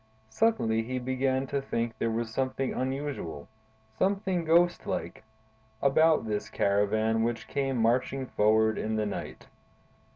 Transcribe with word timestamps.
Suddenly 0.31 0.81
he 0.81 0.97
began 0.97 1.45
to 1.45 1.61
think 1.61 1.95
there 1.99 2.09
was 2.09 2.33
something 2.33 2.73
unusual, 2.73 3.47
something 3.99 4.45
ghost 4.45 4.87
like, 4.87 5.23
about 5.79 6.25
this 6.25 6.49
caravan 6.49 7.21
which 7.21 7.47
came 7.47 7.77
marching 7.77 8.25
forward 8.25 8.79
in 8.79 8.95
the 8.95 9.05
night. 9.05 9.45